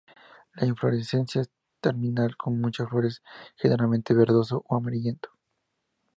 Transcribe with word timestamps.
La 0.55 0.65
inflorescencia 0.65 1.41
es 1.41 1.51
terminal 1.79 2.35
con 2.35 2.59
muchas 2.59 2.89
flores, 2.89 3.21
generalmente 3.55 4.15
verdoso 4.15 4.63
o 4.67 4.75
amarillento. 4.75 5.29